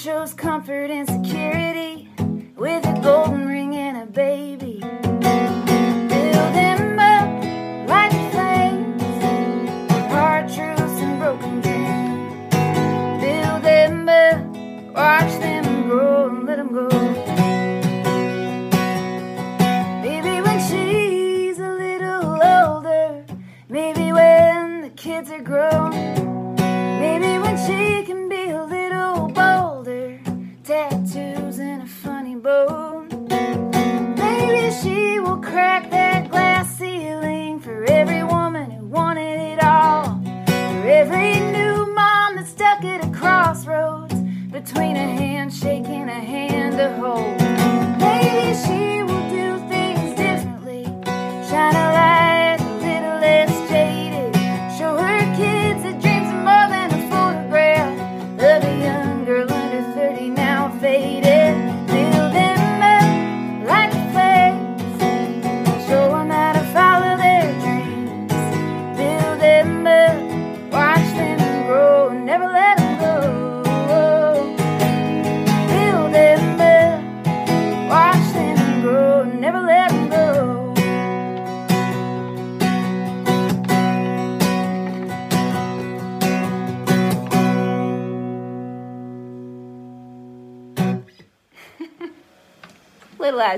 [0.04, 1.23] shows confidence.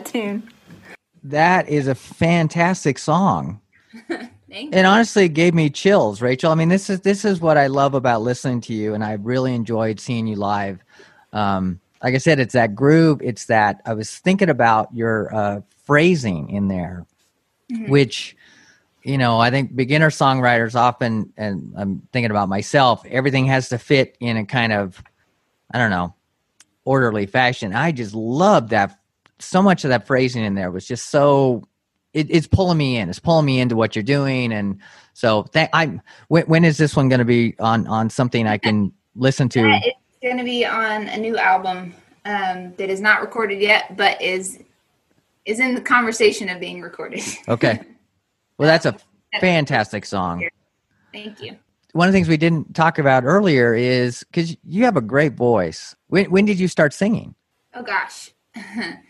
[0.07, 0.49] tune.
[1.23, 3.61] That is a fantastic song.
[4.51, 6.53] and honestly it gave me chills, Rachel.
[6.53, 9.13] I mean, this is this is what I love about listening to you, and I
[9.15, 10.83] really enjoyed seeing you live.
[11.33, 13.21] Um, like I said, it's that groove.
[13.23, 17.07] It's that I was thinking about your uh, phrasing in there,
[17.73, 17.91] mm-hmm.
[17.91, 18.37] which
[19.03, 23.05] you know I think beginner songwriters often, and I'm thinking about myself.
[23.07, 25.03] Everything has to fit in a kind of,
[25.73, 26.15] I don't know,
[26.85, 27.75] orderly fashion.
[27.75, 28.99] I just love that
[29.39, 31.63] so much of that phrasing in there was just so
[32.17, 33.11] it, it's pulling me in.
[33.11, 34.79] It's pulling me into what you're doing, and
[35.13, 36.01] so th- I'm.
[36.29, 39.61] When, when is this one going to be on on something I can listen to?
[39.61, 43.99] Yeah, it's going to be on a new album um, that is not recorded yet,
[43.99, 44.63] but is
[45.45, 47.23] is in the conversation of being recorded.
[47.49, 47.81] okay,
[48.57, 48.97] well, that's a
[49.39, 50.49] fantastic song.
[51.13, 51.57] Thank you.
[51.93, 55.35] One of the things we didn't talk about earlier is because you have a great
[55.35, 55.95] voice.
[56.09, 57.35] When when did you start singing?
[57.75, 58.31] Oh gosh.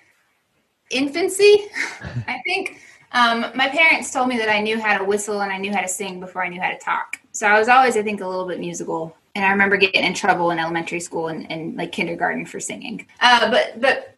[0.91, 1.66] infancy.
[2.28, 2.80] I think
[3.12, 5.80] um, my parents told me that I knew how to whistle and I knew how
[5.80, 7.18] to sing before I knew how to talk.
[7.32, 9.16] So I was always, I think, a little bit musical.
[9.34, 13.07] And I remember getting in trouble in elementary school and, and like kindergarten for singing.
[13.20, 14.16] Uh, but but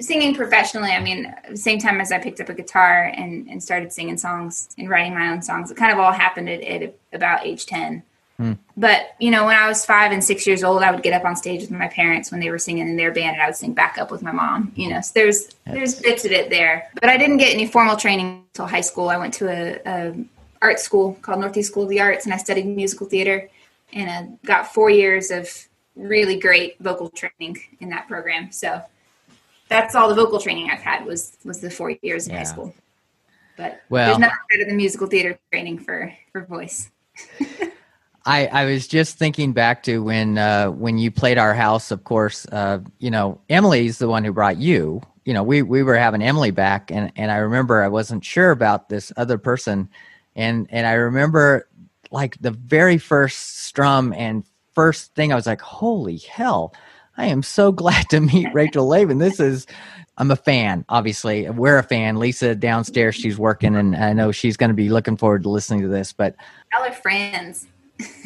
[0.00, 3.92] singing professionally, I mean, same time as I picked up a guitar and, and started
[3.92, 7.44] singing songs and writing my own songs, it kind of all happened at, at about
[7.44, 8.02] age 10.
[8.76, 11.24] But, you know, when I was five and six years old, I would get up
[11.24, 13.56] on stage with my parents when they were singing in their band and I would
[13.56, 14.72] sing back up with my mom.
[14.76, 16.88] You know, so there's there's bits of it there.
[16.94, 19.08] But I didn't get any formal training until high school.
[19.10, 20.24] I went to a, a
[20.62, 23.48] art school called Northeast School of the Arts and I studied musical theater
[23.92, 25.48] and uh, got four years of
[25.96, 28.52] really great vocal training in that program.
[28.52, 28.82] So
[29.68, 32.38] that's all the vocal training I've had was was the four years in Yeah.
[32.38, 32.74] high school.
[33.56, 36.90] But Well- there's nothing better than musical theater training for for voice.
[38.30, 41.90] I, I was just thinking back to when uh, when you played our house.
[41.90, 45.02] Of course, uh, you know Emily's the one who brought you.
[45.24, 48.52] You know, we we were having Emily back, and and I remember I wasn't sure
[48.52, 49.88] about this other person,
[50.36, 51.68] and and I remember
[52.12, 56.72] like the very first strum and first thing I was like, holy hell!
[57.16, 59.18] I am so glad to meet Rachel Laven.
[59.18, 59.66] This is.
[60.18, 61.48] I'm a fan, obviously.
[61.48, 62.18] We're a fan.
[62.18, 65.80] Lisa downstairs, she's working, and I know she's going to be looking forward to listening
[65.80, 66.12] to this.
[66.12, 66.36] But
[66.72, 67.66] Y'all are friends.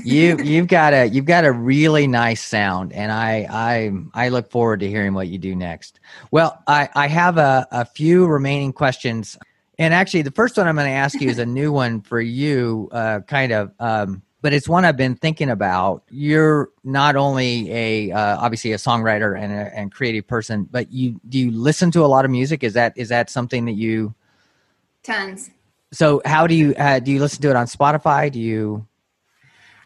[0.05, 4.51] You you've got a you've got a really nice sound and I I I look
[4.51, 6.01] forward to hearing what you do next.
[6.31, 9.39] Well, I I have a a few remaining questions.
[9.77, 12.20] And actually the first one I'm going to ask you is a new one for
[12.20, 16.03] you uh kind of um but it's one I've been thinking about.
[16.11, 21.18] You're not only a uh, obviously a songwriter and a and creative person, but you
[21.31, 22.62] do you listen to a lot of music?
[22.62, 24.14] Is that is that something that you
[25.03, 25.51] Tons.
[25.93, 28.31] so how do you uh, do you listen to it on Spotify?
[28.31, 28.87] Do you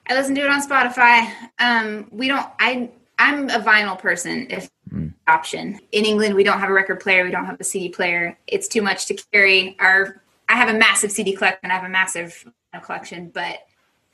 [0.09, 1.31] I listen to it on Spotify.
[1.59, 2.47] Um, we don't.
[2.59, 4.47] I I'm a vinyl person.
[4.51, 4.71] If
[5.29, 7.25] option in England, we don't have a record player.
[7.25, 8.37] We don't have a CD player.
[8.47, 9.77] It's too much to carry.
[9.79, 11.71] Our I have a massive CD collection.
[11.71, 12.45] I have a massive
[12.75, 13.67] vinyl collection, but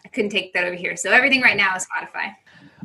[0.05, 0.97] I couldn't take that over here.
[0.97, 2.34] So everything right now is Spotify.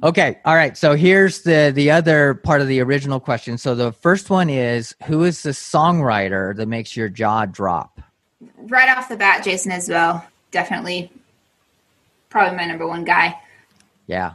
[0.04, 0.40] Okay.
[0.46, 0.78] All right.
[0.78, 3.58] So here's the the other part of the original question.
[3.58, 8.00] So the first one is who is the songwriter that makes your jaw drop?
[8.58, 11.12] Right off the bat, Jason Isbell definitely
[12.30, 13.40] probably my number one guy.
[14.08, 14.34] Yeah.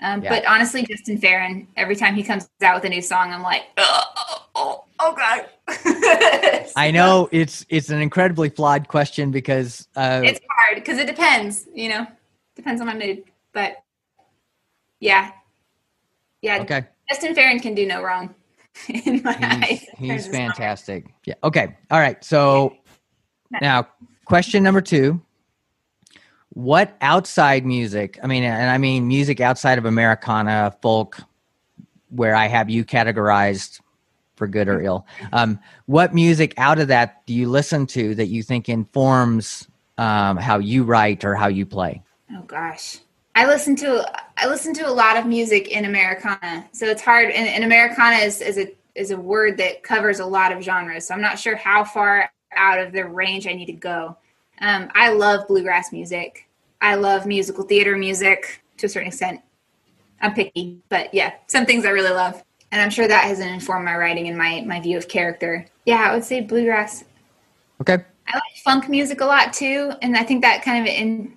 [0.00, 0.30] Um, Yeah.
[0.30, 3.64] But honestly, Justin Farren, every time he comes out with a new song, I'm like,
[3.76, 4.02] oh,
[4.54, 5.46] oh, oh, God.
[6.76, 11.66] I know it's it's an incredibly flawed question because uh, it's hard because it depends,
[11.74, 12.06] you know,
[12.54, 13.24] depends on my mood.
[13.52, 13.76] But
[15.00, 15.32] yeah,
[16.42, 16.86] yeah, okay.
[17.08, 18.34] Justin Farren can do no wrong
[18.88, 19.80] in my eyes.
[19.96, 20.32] He's, he's of song.
[20.32, 21.06] fantastic.
[21.24, 21.34] Yeah.
[21.42, 21.76] Okay.
[21.90, 22.22] All right.
[22.24, 22.76] So
[23.60, 23.88] now
[24.24, 25.20] question number two.
[26.58, 31.20] What outside music, I mean, and I mean music outside of Americana, folk,
[32.10, 33.80] where I have you categorized
[34.34, 38.26] for good or ill, um, what music out of that do you listen to that
[38.26, 42.02] you think informs um, how you write or how you play?
[42.32, 42.98] Oh gosh.
[43.36, 44.04] I listen to
[44.36, 47.30] I listen to a lot of music in Americana, so it's hard.
[47.30, 51.06] And, and Americana is, is a is a word that covers a lot of genres.
[51.06, 54.16] So I'm not sure how far out of the range I need to go.
[54.60, 56.47] Um, I love bluegrass music.
[56.80, 59.40] I love musical theater music to a certain extent.
[60.20, 63.84] I'm picky, but yeah, some things I really love, and I'm sure that has informed
[63.84, 65.66] my writing and my my view of character.
[65.86, 67.04] Yeah, I would say bluegrass
[67.80, 67.98] Okay.
[68.26, 71.36] I like funk music a lot too, and I think that kind of in,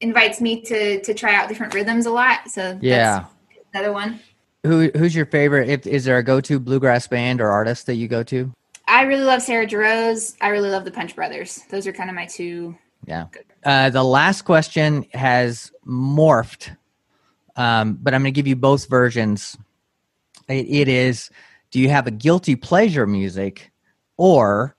[0.00, 2.50] invites me to to try out different rhythms a lot.
[2.50, 3.24] So Yeah.
[3.50, 4.20] that's another one.
[4.64, 5.68] Who who's your favorite?
[5.68, 8.50] If, is there a go to bluegrass band or artist that you go to?
[8.88, 10.36] I really love Sarah Jarosz.
[10.40, 11.60] I really love the Punch Brothers.
[11.70, 12.76] Those are kind of my two.
[13.04, 13.26] Yeah.
[13.66, 16.76] Uh, the last question has morphed,
[17.56, 19.58] um, but I'm going to give you both versions.
[20.48, 21.30] It, it is
[21.72, 23.72] Do you have a guilty pleasure music,
[24.16, 24.76] or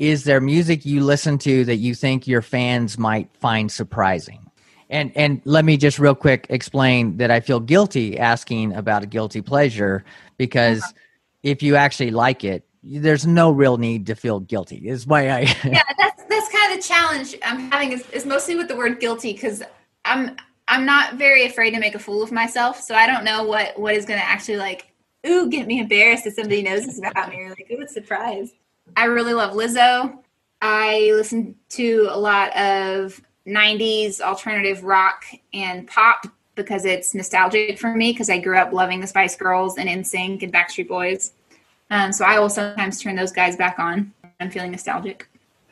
[0.00, 4.50] is there music you listen to that you think your fans might find surprising?
[4.90, 9.06] And and let me just real quick explain that I feel guilty asking about a
[9.06, 10.04] guilty pleasure
[10.36, 10.82] because
[11.44, 14.88] if you actually like it, there's no real need to feel guilty.
[14.88, 18.56] Is why I Yeah, that's that's kind of the challenge I'm having is, is mostly
[18.56, 19.62] with the word guilty because
[20.04, 20.36] I'm
[20.68, 22.80] I'm not very afraid to make a fool of myself.
[22.80, 24.92] So I don't know what what is going to actually like
[25.26, 28.52] ooh get me embarrassed if somebody knows this about me or like ooh surprise.
[28.96, 30.18] I really love Lizzo.
[30.62, 37.94] I listen to a lot of 90s alternative rock and pop because it's nostalgic for
[37.94, 41.32] me because I grew up loving the Spice Girls and NSYNC and Backstreet Boys.
[41.90, 44.12] Um, so I will sometimes turn those guys back on.
[44.40, 45.28] I'm feeling nostalgic.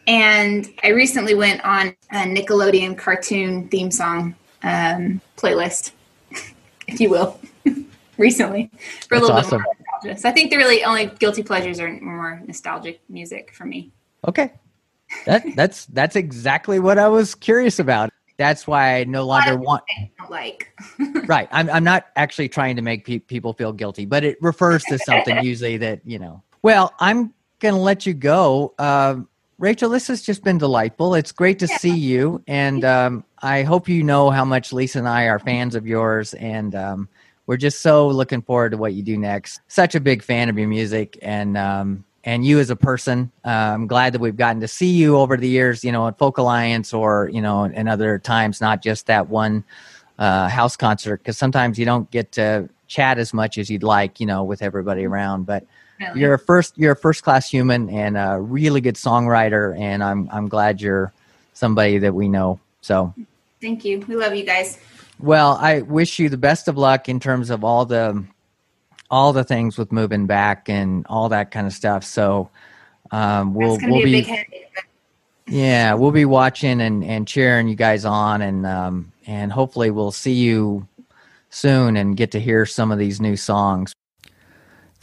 [0.07, 5.93] And I recently went on a Nickelodeon cartoon theme song um, playlist,
[6.89, 7.41] if you will,
[8.19, 8.71] recently
[9.09, 9.59] for a That's little awesome.
[9.59, 10.21] bit more nostalgia.
[10.21, 13.93] So I think the really only guilty pleasures are more nostalgic music for me.
[14.27, 14.53] Okay.
[15.27, 18.11] That that's that's exactly what I was curious about.
[18.37, 19.85] That's why I no longer want
[20.19, 20.77] I like.
[21.27, 21.49] right.
[21.53, 24.99] I'm I'm not actually trying to make pe- people feel guilty, but it refers to
[24.99, 26.43] something usually that you know.
[26.63, 28.75] Well, I'm gonna let you go.
[28.79, 29.29] Um,
[29.59, 31.15] Rachel, this has just been delightful.
[31.15, 35.09] It's great to see you, and um, I hope you know how much Lisa and
[35.09, 37.09] I are fans of yours, and um,
[37.47, 39.61] we're just so looking forward to what you do next.
[39.69, 43.31] Such a big fan of your music, and um, and you as a person.
[43.45, 46.19] Uh, I'm glad that we've gotten to see you over the years, you know, at
[46.19, 49.63] Folk Alliance or you know, and other times, not just that one
[50.19, 54.19] uh, house concert, because sometimes you don't get to chat as much as you'd like,
[54.19, 55.47] you know, with everybody around.
[55.47, 55.65] But
[56.01, 56.21] Really.
[56.21, 60.29] you're a first, you're a first class human and a really good songwriter, and I'm
[60.33, 61.13] I'm glad you're
[61.53, 62.59] somebody that we know.
[62.81, 63.15] So.
[63.61, 64.01] Thank you.
[64.01, 64.79] We love you guys.
[65.21, 68.25] Well, I wish you the best of luck in terms of all the
[69.11, 72.05] all the things with moving back and all that kind of stuff.
[72.05, 72.51] So
[73.11, 74.57] um, we'll It's going to we'll be a be,
[75.47, 80.11] yeah we'll be watching and, and cheering you guys on and um, and hopefully we'll
[80.11, 80.89] see you
[81.51, 83.95] soon and get to hear some of these new songs.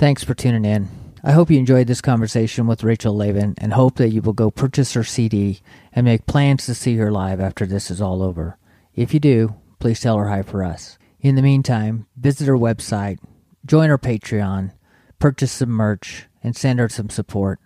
[0.01, 0.89] Thanks for tuning in.
[1.23, 4.49] I hope you enjoyed this conversation with Rachel Laven and hope that you will go
[4.49, 5.61] purchase her CD
[5.93, 8.57] and make plans to see her live after this is all over.
[8.95, 10.97] If you do, please tell her hi for us.
[11.19, 13.19] In the meantime, visit her website,
[13.63, 14.71] join her Patreon,
[15.19, 17.59] purchase some merch, and send her some support.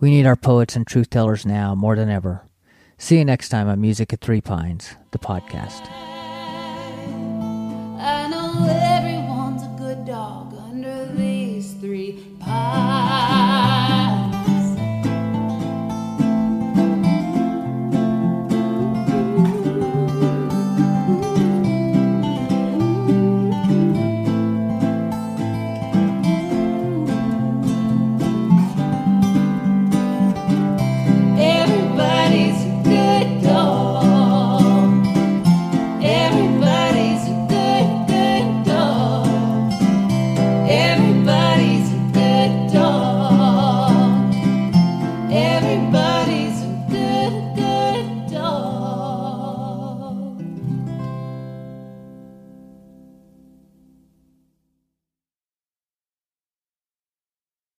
[0.00, 2.48] We need our poets and truth tellers now more than ever.
[2.98, 5.86] See you next time on Music at Three Pines, the podcast.